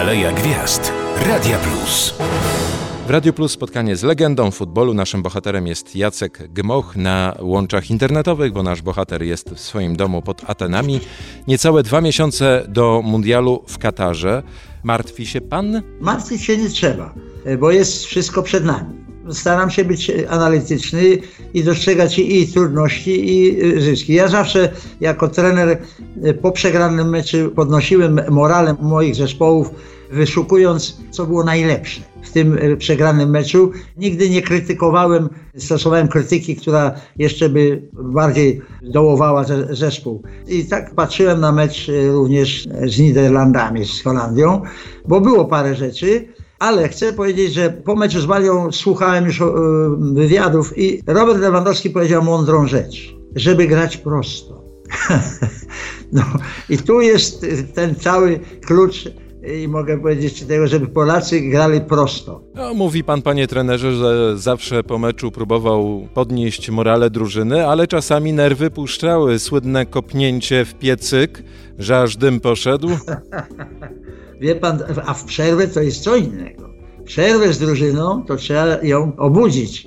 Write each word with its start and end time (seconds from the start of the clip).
Aleja 0.00 0.32
Gwiazd. 0.32 0.92
Radia 1.26 1.58
Plus. 1.58 2.14
W 3.06 3.10
Radio 3.10 3.32
Plus 3.32 3.52
spotkanie 3.52 3.96
z 3.96 4.02
legendą 4.02 4.50
futbolu. 4.50 4.94
Naszym 4.94 5.22
bohaterem 5.22 5.66
jest 5.66 5.96
Jacek 5.96 6.52
Gmoch 6.52 6.96
na 6.96 7.36
łączach 7.40 7.90
internetowych, 7.90 8.52
bo 8.52 8.62
nasz 8.62 8.82
bohater 8.82 9.22
jest 9.22 9.50
w 9.50 9.60
swoim 9.60 9.96
domu 9.96 10.22
pod 10.22 10.50
Atenami. 10.50 11.00
Niecałe 11.48 11.82
dwa 11.82 12.00
miesiące 12.00 12.64
do 12.68 13.02
mundialu 13.04 13.64
w 13.66 13.78
Katarze. 13.78 14.42
Martwi 14.82 15.26
się 15.26 15.40
pan? 15.40 15.82
Martwić 16.00 16.42
się 16.42 16.56
nie 16.56 16.68
trzeba, 16.68 17.14
bo 17.58 17.70
jest 17.70 18.04
wszystko 18.04 18.42
przed 18.42 18.64
nami. 18.64 19.09
Staram 19.32 19.70
się 19.70 19.84
być 19.84 20.12
analityczny 20.28 21.18
i 21.54 21.64
dostrzegać 21.64 22.18
i 22.18 22.48
trudności, 22.48 23.38
i 23.38 23.60
zyski. 23.80 24.14
Ja 24.14 24.28
zawsze 24.28 24.72
jako 25.00 25.28
trener 25.28 25.78
po 26.42 26.52
przegranym 26.52 27.08
meczu 27.08 27.50
podnosiłem 27.54 28.20
morale 28.30 28.76
moich 28.82 29.14
zespołów, 29.14 29.70
wyszukując, 30.10 30.96
co 31.10 31.26
było 31.26 31.44
najlepsze 31.44 32.00
w 32.22 32.30
tym 32.32 32.58
przegranym 32.78 33.30
meczu. 33.30 33.72
Nigdy 33.96 34.30
nie 34.30 34.42
krytykowałem, 34.42 35.28
stosowałem 35.56 36.08
krytyki, 36.08 36.56
która 36.56 36.94
jeszcze 37.16 37.48
by 37.48 37.82
bardziej 37.92 38.62
dołowała 38.82 39.44
zespół. 39.70 40.22
I 40.48 40.64
tak 40.64 40.94
patrzyłem 40.94 41.40
na 41.40 41.52
mecz 41.52 41.90
również 42.12 42.68
z 42.86 42.98
Niderlandami, 42.98 43.86
z 43.86 44.02
Holandią, 44.02 44.62
bo 45.08 45.20
było 45.20 45.44
parę 45.44 45.74
rzeczy, 45.74 46.28
ale 46.60 46.88
chcę 46.88 47.12
powiedzieć, 47.12 47.52
że 47.54 47.70
po 47.70 47.96
meczu 47.96 48.20
z 48.20 48.24
Walią 48.24 48.72
słuchałem 48.72 49.26
już 49.26 49.42
wywiadów 50.12 50.78
i 50.78 51.02
Robert 51.06 51.38
Lewandowski 51.38 51.90
powiedział 51.90 52.22
mądrą 52.22 52.66
rzecz, 52.66 53.16
żeby 53.36 53.66
grać 53.66 53.96
prosto. 53.96 54.64
no 56.12 56.22
i 56.68 56.78
tu 56.78 57.00
jest 57.00 57.46
ten 57.74 57.94
cały 57.94 58.40
klucz 58.66 59.04
i 59.42 59.68
mogę 59.68 60.00
powiedzieć 60.00 60.42
tego, 60.42 60.66
żeby 60.66 60.86
Polacy 60.86 61.40
grali 61.40 61.80
prosto. 61.80 62.42
No, 62.54 62.74
mówi 62.74 63.04
pan, 63.04 63.22
panie 63.22 63.46
trenerze, 63.46 63.92
że 63.92 64.38
zawsze 64.38 64.84
po 64.84 64.98
meczu 64.98 65.30
próbował 65.30 66.08
podnieść 66.14 66.70
morale 66.70 67.10
drużyny, 67.10 67.66
ale 67.66 67.86
czasami 67.86 68.32
nerwy 68.32 68.70
puszczały. 68.70 69.38
Słynne 69.38 69.86
kopnięcie 69.86 70.64
w 70.64 70.74
piecyk, 70.74 71.42
że 71.78 72.00
aż 72.00 72.16
dym 72.16 72.40
poszedł. 72.40 72.88
Wie 74.40 74.54
pan, 74.54 74.82
a 75.06 75.14
w 75.14 75.24
przerwę 75.24 75.68
to 75.68 75.80
jest 75.80 76.02
co 76.02 76.16
innego. 76.16 76.70
Przerwę 77.04 77.52
z 77.52 77.58
drużyną 77.58 78.24
to 78.26 78.36
trzeba 78.36 78.66
ją 78.82 79.16
obudzić. 79.16 79.86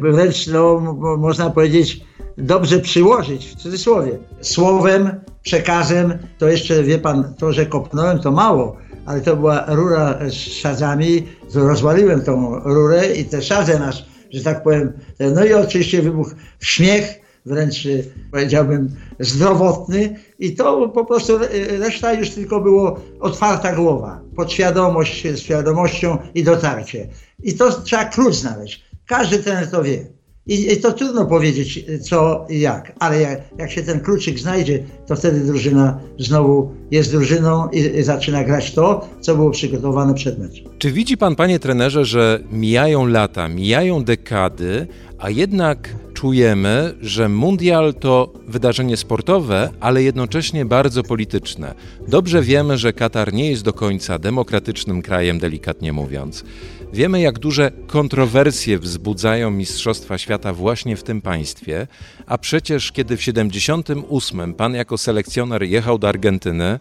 Wręcz, 0.00 0.46
no, 0.46 0.80
można 1.18 1.50
powiedzieć, 1.50 2.00
dobrze 2.38 2.78
przyłożyć, 2.78 3.46
w 3.46 3.54
cudzysłowie. 3.54 4.18
Słowem, 4.40 5.10
przekazem, 5.46 6.18
to 6.38 6.48
jeszcze, 6.48 6.82
wie 6.82 6.98
pan, 6.98 7.34
to, 7.38 7.52
że 7.52 7.66
kopnąłem, 7.66 8.18
to 8.18 8.30
mało, 8.30 8.76
ale 9.06 9.20
to 9.20 9.36
była 9.36 9.64
rura 9.68 10.18
z 10.28 10.32
szadzami, 10.32 11.26
rozwaliłem 11.54 12.22
tą 12.22 12.58
rurę 12.58 13.14
i 13.14 13.24
te 13.24 13.42
szadze 13.42 13.78
nasz, 13.78 14.06
że 14.32 14.42
tak 14.42 14.62
powiem, 14.62 14.92
no 15.34 15.44
i 15.44 15.52
oczywiście 15.52 16.02
wybuchł 16.02 16.30
śmiech, 16.60 17.20
wręcz 17.46 17.88
powiedziałbym 18.30 18.94
zdrowotny 19.20 20.18
i 20.38 20.56
to 20.56 20.88
po 20.88 21.04
prostu 21.04 21.38
reszta 21.78 22.12
już 22.12 22.30
tylko 22.30 22.60
było 22.60 23.00
otwarta 23.20 23.72
głowa, 23.72 24.20
podświadomość, 24.36 25.26
świadomością 25.36 26.18
i 26.34 26.44
dotarcie. 26.44 27.08
I 27.42 27.54
to 27.54 27.80
trzeba 27.80 28.04
klucz 28.04 28.34
znaleźć. 28.34 28.84
Każdy 29.06 29.38
trener 29.38 29.70
to 29.70 29.82
wie. 29.82 30.15
I, 30.46 30.72
I, 30.72 30.76
to 30.76 30.92
trudno 30.92 31.26
powiedzieć 31.26 31.84
co 32.02 32.46
i 32.48 32.60
jak, 32.60 32.92
ale 32.98 33.20
jak, 33.20 33.40
jak, 33.58 33.70
się 33.70 33.82
ten 33.82 34.00
kluczyk 34.00 34.38
znajdzie, 34.38 34.84
to 35.06 35.16
wtedy 35.16 35.40
drużyna 35.40 36.00
znowu 36.18 36.72
jest 36.90 37.10
drużyną 37.10 37.68
i, 37.70 37.78
i, 37.78 38.02
zaczyna 38.02 38.44
grać 38.44 38.74
to, 38.74 39.08
co 39.20 39.36
było 39.36 39.50
przygotowane 39.50 40.14
przed 40.14 40.38
meczem. 40.38 40.64
Czy 40.78 40.92
widzi 40.92 41.16
pan, 41.16 41.36
panie 41.36 41.58
trenerze, 41.58 42.04
że 42.04 42.40
mijają 42.52 43.06
lata, 43.06 43.48
mijają 43.48 44.04
dekady, 44.04 44.86
a 45.18 45.30
jednak 45.30 45.88
czujemy, 46.26 46.94
że 47.00 47.28
mundial 47.28 47.94
to 47.94 48.32
wydarzenie 48.48 48.96
sportowe, 48.96 49.70
ale 49.80 50.02
jednocześnie 50.02 50.64
bardzo 50.64 51.02
polityczne. 51.02 51.74
Dobrze 52.08 52.42
wiemy, 52.42 52.78
że 52.78 52.92
Katar 52.92 53.32
nie 53.32 53.50
jest 53.50 53.62
do 53.62 53.72
końca 53.72 54.18
demokratycznym 54.18 55.02
krajem, 55.02 55.38
delikatnie 55.38 55.92
mówiąc. 55.92 56.44
Wiemy, 56.92 57.20
jak 57.20 57.38
duże 57.38 57.72
kontrowersje 57.86 58.78
wzbudzają 58.78 59.50
Mistrzostwa 59.50 60.18
Świata 60.18 60.52
właśnie 60.52 60.96
w 60.96 61.02
tym 61.02 61.20
państwie, 61.20 61.86
a 62.26 62.38
przecież 62.38 62.92
kiedy 62.92 63.16
w 63.16 63.22
78 63.22 64.54
pan 64.54 64.74
jako 64.74 64.98
selekcjoner 64.98 65.62
jechał 65.62 65.98
do 65.98 66.08
Argentyny, 66.08 66.78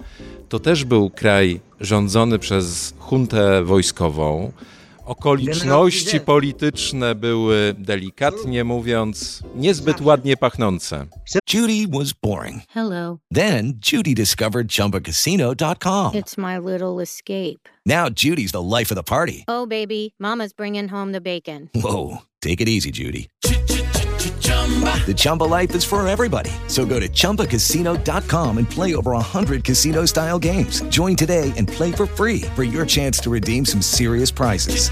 to 0.50 0.59
też 0.59 0.84
był 0.84 1.09
kraj 1.09 1.59
rządzony 1.81 2.39
przez 2.39 2.94
huntę 3.00 3.63
wojskową. 3.63 4.51
Okoliczności 5.05 6.19
polityczne 6.19 7.16
były, 7.16 7.75
delikatnie 7.77 8.63
mówiąc, 8.63 9.43
niezbyt 9.55 10.01
ładnie 10.01 10.38
pachnące. 10.38 11.05
Judy 11.53 11.88
was 11.99 12.13
boring. 12.23 12.63
Hello. 12.69 13.17
Then 13.33 13.79
Judy 13.91 14.13
discovered 14.16 14.67
ChumbaCasino.com. 14.71 16.11
It's 16.11 16.38
my 16.38 16.71
little 16.71 17.03
escape. 17.03 17.59
Now 17.85 18.09
Judy's 18.09 18.51
the 18.51 18.63
life 18.77 18.91
of 18.91 18.97
the 18.97 19.03
party. 19.03 19.43
Oh, 19.47 19.67
baby, 19.67 20.13
mama's 20.19 20.53
bringing 20.53 20.89
home 20.89 21.13
the 21.13 21.22
bacon. 21.22 21.69
Whoa, 21.75 22.17
take 22.41 22.61
it 22.61 22.67
easy, 22.69 22.91
Judy. 22.91 23.27
The 24.45 25.13
Chumba 25.16 25.44
life 25.44 25.75
is 25.75 25.83
for 25.83 26.07
everybody. 26.07 26.51
So 26.67 26.85
go 26.85 27.00
to 27.00 27.07
ChumbaCasino.com 27.09 28.57
and 28.57 28.69
play 28.69 28.95
over 28.95 29.11
100 29.11 29.63
casino 29.63 30.06
style 30.06 30.39
games. 30.39 30.81
Join 30.89 31.16
today 31.16 31.53
and 31.57 31.67
play 31.67 31.91
for 31.91 32.07
free 32.07 32.41
for 32.55 32.63
your 32.63 32.85
chance 32.85 33.19
to 33.19 33.29
redeem 33.29 33.66
some 33.66 33.81
serious 33.81 34.31
prizes. 34.31 34.89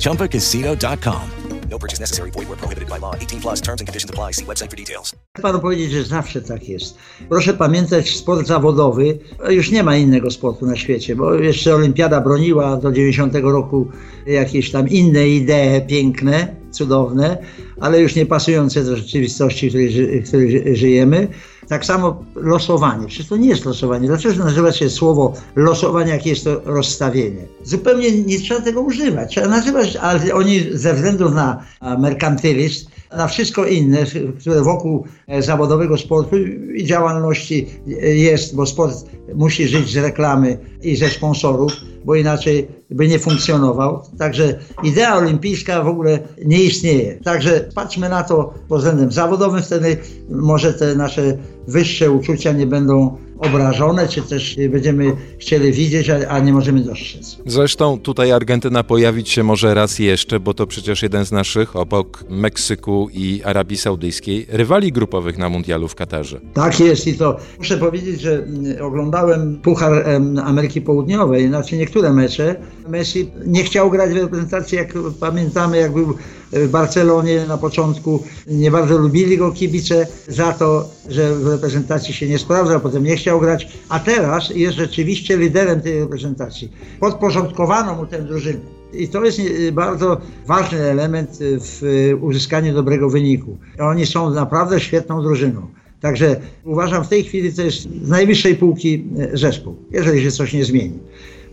ChumbaCasino.com. 0.00 1.30
No 1.70 1.78
purchase 1.78 1.98
necessary. 1.98 2.30
Void 2.30 2.48
where 2.48 2.56
prohibited 2.56 2.88
by 2.88 2.98
law. 2.98 3.16
18 3.16 3.40
plus 3.40 3.60
terms 3.60 3.80
and 3.80 3.88
conditions 3.88 4.10
apply. 4.10 4.32
See 4.32 4.44
website 4.44 4.70
for 4.70 4.76
details. 4.76 5.12
Chcę 5.34 5.42
panu 5.42 5.60
powiedzieć, 5.60 5.90
że 5.90 6.04
zawsze 6.04 6.42
tak 6.42 6.68
jest. 6.68 6.98
Proszę 7.28 7.54
pamiętać, 7.54 8.16
sport 8.16 8.46
zawodowy, 8.46 9.18
już 9.48 9.70
nie 9.70 9.82
ma 9.82 9.96
innego 9.96 10.30
sportu 10.30 10.66
na 10.66 10.76
świecie, 10.76 11.16
bo 11.16 11.34
jeszcze 11.34 11.74
Olimpiada 11.74 12.20
broniła 12.20 12.76
do 12.76 12.92
90 12.92 13.34
roku 13.34 13.90
jakieś 14.26 14.70
tam 14.70 14.88
inne 14.88 15.28
idee 15.28 15.86
piękne, 15.86 16.63
cudowne, 16.74 17.38
ale 17.80 18.00
już 18.00 18.14
nie 18.14 18.26
pasujące 18.26 18.84
do 18.84 18.96
rzeczywistości, 18.96 19.66
w 19.66 19.70
której, 19.70 20.22
w 20.22 20.28
której 20.28 20.76
żyjemy. 20.76 21.28
Tak 21.68 21.84
samo 21.84 22.24
losowanie. 22.34 23.06
Przecież 23.06 23.28
to 23.28 23.36
nie 23.36 23.48
jest 23.48 23.64
losowanie. 23.64 24.08
Dlaczego 24.08 24.44
nazywa 24.44 24.72
się 24.72 24.90
słowo 24.90 25.34
losowanie, 25.56 26.10
jak 26.10 26.26
jest 26.26 26.44
to 26.44 26.60
rozstawienie? 26.64 27.46
Zupełnie 27.62 28.22
nie 28.22 28.40
trzeba 28.40 28.60
tego 28.60 28.80
używać. 28.80 29.30
Trzeba 29.30 29.48
nazywać, 29.48 29.96
ale 29.96 30.34
oni 30.34 30.60
ze 30.72 30.94
względu 30.94 31.30
na 31.30 31.64
merkantylizm, 31.98 32.86
na 33.16 33.28
wszystko 33.28 33.66
inne, 33.66 33.98
które 34.40 34.62
wokół 34.62 35.04
zawodowego 35.38 35.96
sportu 35.96 36.36
i 36.74 36.84
działalności 36.84 37.66
jest, 38.14 38.56
bo 38.56 38.66
sport 38.66 38.94
musi 39.34 39.68
żyć 39.68 39.92
z 39.92 39.96
reklamy 39.96 40.58
i 40.82 40.96
ze 40.96 41.08
sponsorów, 41.08 41.72
bo 42.04 42.14
inaczej 42.14 42.68
by 42.90 43.08
nie 43.08 43.18
funkcjonował. 43.18 44.02
Także 44.18 44.58
idea 44.82 45.16
olimpijska 45.16 45.82
w 45.82 45.88
ogóle 45.88 46.18
nie 46.44 46.62
istnieje. 46.62 47.20
Także 47.24 47.68
patrzmy 47.74 48.08
na 48.08 48.22
to 48.22 48.54
pod 48.68 48.78
względem 48.78 49.12
zawodowym, 49.12 49.62
wtedy 49.62 49.96
może 50.30 50.74
te 50.74 50.94
nasze 50.94 51.38
wyższe 51.68 52.10
uczucia 52.10 52.52
nie 52.52 52.66
będą 52.66 53.16
obrażone, 53.46 54.08
czy 54.08 54.22
też 54.22 54.56
będziemy 54.70 55.12
chcieli 55.38 55.72
widzieć, 55.72 56.10
a, 56.10 56.28
a, 56.28 56.38
nie 56.38 56.52
możemy 56.52 56.80
dostrzec. 56.80 57.38
Zresztą 57.46 57.98
tutaj 57.98 58.32
Argentyna 58.32 58.84
pojawić 58.84 59.30
się 59.30 59.42
może 59.42 59.74
raz 59.74 59.98
jeszcze, 59.98 60.40
bo 60.40 60.54
to 60.54 60.66
przecież 60.66 61.02
jeden 61.02 61.26
z 61.26 61.32
naszych, 61.32 61.76
obok 61.76 62.24
Meksyku 62.28 63.08
i 63.12 63.42
Arabii 63.44 63.76
Saudyjskiej, 63.76 64.46
rywali 64.48 64.92
grupowych 64.92 65.38
na 65.38 65.48
mundialu 65.48 65.88
w 65.88 65.94
Katarze. 65.94 66.40
Tak 66.54 66.80
jest 66.80 67.06
i 67.06 67.14
to 67.14 67.36
muszę 67.58 67.78
powiedzieć, 67.78 68.20
że 68.20 68.46
oglądałem 68.80 69.60
Puchar 69.62 70.04
Ameryki 70.44 70.80
Południowej, 70.80 71.48
znaczy 71.48 71.76
niektóre 71.76 72.12
mecze. 72.12 72.56
Messi 72.88 73.30
nie 73.46 73.64
chciał 73.64 73.90
grać 73.90 74.10
w 74.10 74.16
reprezentacji, 74.16 74.78
jak 74.78 74.92
pamiętamy, 75.20 75.78
jak 75.78 75.92
był 75.92 76.14
w 76.54 76.68
Barcelonie 76.68 77.44
na 77.48 77.58
początku. 77.58 78.22
Nie 78.46 78.70
bardzo 78.70 78.98
lubili 78.98 79.38
go 79.38 79.52
kibice 79.52 80.06
za 80.28 80.52
to, 80.52 80.88
że 81.08 81.34
w 81.34 81.46
reprezentacji 81.46 82.14
się 82.14 82.28
nie 82.28 82.38
sprawdzał, 82.38 82.80
potem 82.80 83.04
nie 83.04 83.16
chciał 83.16 83.40
grać, 83.40 83.68
a 83.88 84.00
teraz 84.00 84.50
jest 84.50 84.76
rzeczywiście 84.76 85.36
liderem 85.36 85.80
tej 85.80 86.00
reprezentacji. 86.00 86.72
Podporządkowano 87.00 87.94
mu 87.94 88.06
tę 88.06 88.22
drużynę. 88.22 88.60
I 88.92 89.08
to 89.08 89.24
jest 89.24 89.40
bardzo 89.72 90.20
ważny 90.46 90.78
element 90.78 91.38
w 91.40 92.12
uzyskaniu 92.20 92.74
dobrego 92.74 93.10
wyniku. 93.10 93.58
Oni 93.78 94.06
są 94.06 94.30
naprawdę 94.30 94.80
świetną 94.80 95.22
drużyną. 95.22 95.66
Także 96.00 96.36
uważam 96.64 97.04
w 97.04 97.08
tej 97.08 97.24
chwili 97.24 97.52
to 97.52 97.62
jest 97.62 97.76
z 97.80 98.08
najwyższej 98.08 98.56
półki 98.56 99.04
zespół, 99.32 99.76
jeżeli 99.90 100.22
się 100.22 100.30
coś 100.30 100.52
nie 100.52 100.64
zmieni. 100.64 100.98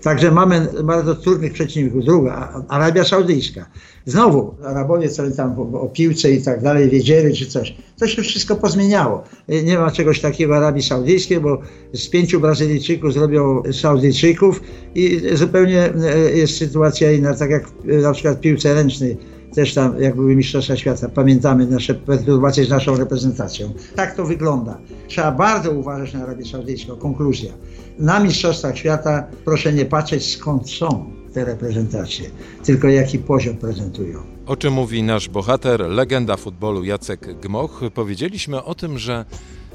Także 0.01 0.31
mamy 0.31 0.67
bardzo 0.83 1.15
trudnych 1.15 1.53
przeciwników. 1.53 2.05
Druga, 2.05 2.63
Arabia 2.67 3.03
Saudyjska. 3.03 3.65
Znowu 4.05 4.55
Arabowie 4.65 5.09
co 5.09 5.31
tam 5.31 5.59
o, 5.59 5.81
o 5.81 5.87
piłce 5.87 6.31
i 6.31 6.41
tak 6.41 6.61
dalej 6.61 6.89
wiedzieli 6.89 7.35
czy 7.35 7.45
coś. 7.45 7.75
To 7.99 8.07
się 8.07 8.21
wszystko 8.21 8.55
pozmieniało. 8.55 9.23
Nie 9.63 9.77
ma 9.77 9.91
czegoś 9.91 10.19
takiego 10.19 10.53
w 10.53 10.57
Arabii 10.57 10.83
Saudyjskiej, 10.83 11.39
bo 11.39 11.61
z 11.93 12.07
pięciu 12.07 12.39
Brazylijczyków 12.39 13.13
zrobią 13.13 13.63
Saudyjczyków 13.71 14.61
i 14.95 15.21
zupełnie 15.33 15.93
jest 16.33 16.57
sytuacja 16.57 17.11
inna, 17.11 17.33
tak 17.33 17.49
jak 17.49 17.63
na 17.83 18.11
przykład 18.13 18.37
w 18.37 18.41
piłce 18.41 18.73
ręcznej 18.73 19.17
też 19.53 19.73
tam 19.73 20.01
jak 20.01 20.15
były 20.15 20.35
Mistrzostwa 20.35 20.75
Świata. 20.75 21.09
Pamiętamy 21.09 21.65
nasze 21.65 21.93
perturbacje 21.93 22.65
z 22.65 22.69
naszą 22.69 22.95
reprezentacją. 22.95 23.73
Tak 23.95 24.15
to 24.15 24.25
wygląda. 24.25 24.77
Trzeba 25.07 25.31
bardzo 25.31 25.71
uważać 25.71 26.13
na 26.13 26.23
Arabię 26.23 26.45
Saudyjską. 26.45 26.95
Konkluzja. 26.95 27.51
Na 27.99 28.19
Mistrzostwach 28.19 28.77
Świata 28.77 29.27
proszę 29.45 29.73
nie 29.73 29.85
patrzeć 29.85 30.37
skąd 30.37 30.69
są 30.69 31.11
te 31.33 31.45
reprezentacje, 31.45 32.29
tylko 32.63 32.87
jaki 32.87 33.19
poziom 33.19 33.57
prezentują. 33.57 34.19
O 34.45 34.55
czym 34.55 34.73
mówi 34.73 35.03
nasz 35.03 35.29
bohater, 35.29 35.79
legenda 35.79 36.37
futbolu 36.37 36.83
Jacek 36.83 37.39
Gmoch. 37.39 37.81
Powiedzieliśmy 37.93 38.63
o 38.63 38.75
tym, 38.75 38.97
że 38.97 39.25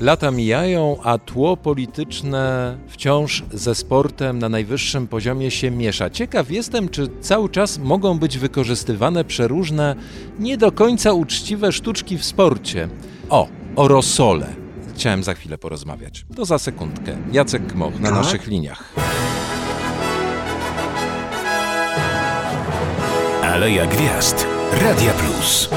lata 0.00 0.30
mijają, 0.30 0.96
a 1.02 1.18
tło 1.18 1.56
polityczne 1.56 2.76
wciąż 2.88 3.42
ze 3.52 3.74
sportem 3.74 4.38
na 4.38 4.48
najwyższym 4.48 5.06
poziomie 5.06 5.50
się 5.50 5.70
miesza. 5.70 6.10
Ciekaw 6.10 6.50
jestem, 6.50 6.88
czy 6.88 7.08
cały 7.20 7.48
czas 7.48 7.78
mogą 7.78 8.18
być 8.18 8.38
wykorzystywane 8.38 9.24
przeróżne, 9.24 9.96
nie 10.38 10.56
do 10.58 10.72
końca 10.72 11.12
uczciwe 11.12 11.72
sztuczki 11.72 12.18
w 12.18 12.24
sporcie. 12.24 12.88
O, 13.30 13.48
o 13.76 13.88
rosole. 13.88 14.46
Chciałem 14.94 15.22
za 15.24 15.34
chwilę 15.34 15.58
porozmawiać. 15.58 16.24
To 16.36 16.44
za 16.44 16.58
sekundkę. 16.58 17.16
Jacek 17.32 17.66
Gmoch 17.66 18.00
na 18.00 18.08
Tak? 18.08 18.18
naszych 18.18 18.46
liniach. 18.46 18.94
Aleja 23.42 23.86
Gwiazd. 23.86 24.46
Radia 24.82 25.12
Plus. 25.12 25.68